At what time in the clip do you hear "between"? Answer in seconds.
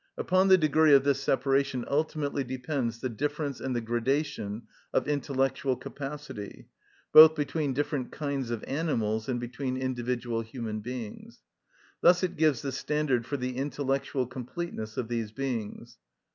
7.35-7.75, 9.39-9.77